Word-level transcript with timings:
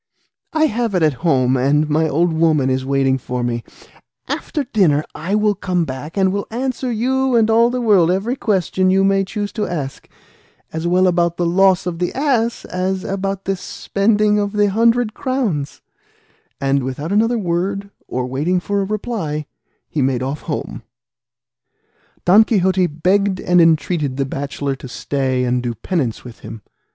I 0.51 0.65
have 0.65 0.95
it 0.95 1.03
at 1.03 1.13
home, 1.21 1.55
and 1.55 1.87
my 1.87 2.09
old 2.09 2.33
woman 2.33 2.71
is 2.71 2.83
waiting 2.83 3.19
for 3.19 3.43
me; 3.43 3.63
after 4.27 4.63
dinner 4.63 5.03
I'll 5.13 5.53
come 5.53 5.85
back, 5.85 6.17
and 6.17 6.33
will 6.33 6.47
answer 6.49 6.91
you 6.91 7.35
and 7.35 7.51
all 7.51 7.69
the 7.69 7.81
world 7.81 8.09
every 8.09 8.35
question 8.35 8.89
you 8.89 9.03
may 9.03 9.23
choose 9.23 9.51
to 9.51 9.67
ask, 9.67 10.09
as 10.73 10.87
well 10.87 11.05
about 11.05 11.37
the 11.37 11.45
loss 11.45 11.85
of 11.85 11.99
the 11.99 12.11
ass 12.15 12.65
as 12.65 13.03
about 13.03 13.45
the 13.45 13.55
spending 13.55 14.39
of 14.39 14.53
the 14.53 14.71
hundred 14.71 15.13
crowns;" 15.13 15.83
and 16.59 16.81
without 16.81 17.11
another 17.11 17.37
word 17.37 17.91
or 18.07 18.25
waiting 18.25 18.59
for 18.59 18.81
a 18.81 18.85
reply 18.85 19.45
he 19.87 20.01
made 20.01 20.23
off 20.23 20.41
home. 20.49 20.81
Don 22.25 22.43
Quixote 22.43 22.87
begged 22.87 23.39
and 23.39 23.61
entreated 23.61 24.17
the 24.17 24.25
bachelor 24.25 24.75
to 24.77 24.87
stay 24.87 25.43
and 25.43 25.61
do 25.61 25.75
penance 25.75 26.23
with 26.23 26.39
him. 26.39 26.63